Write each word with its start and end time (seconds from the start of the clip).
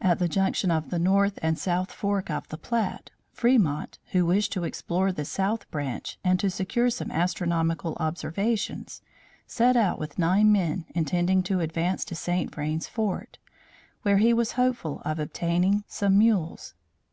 At 0.00 0.18
the 0.18 0.26
junction 0.26 0.72
of 0.72 0.90
the 0.90 0.98
north 0.98 1.38
and 1.42 1.56
south 1.56 1.92
fork 1.92 2.28
of 2.28 2.48
the 2.48 2.58
Platte, 2.58 3.12
Fremont, 3.30 4.00
who 4.10 4.26
wished 4.26 4.50
to 4.54 4.64
explore 4.64 5.12
the 5.12 5.24
south 5.24 5.70
branch 5.70 6.18
and 6.24 6.40
to 6.40 6.50
secure 6.50 6.90
some 6.90 7.12
astronomical 7.12 7.96
observations, 8.00 9.00
set 9.46 9.76
out 9.76 10.00
with 10.00 10.18
nine 10.18 10.50
men 10.50 10.86
intending 10.92 11.44
to 11.44 11.60
advance 11.60 12.04
to 12.06 12.16
St. 12.16 12.52
Vrain's 12.52 12.88
fort, 12.88 13.38
where 14.02 14.18
he 14.18 14.34
was 14.34 14.54
hopeful 14.58 15.02
of 15.04 15.20
obtaining 15.20 15.84
some 15.86 16.18
mules. 16.18 16.74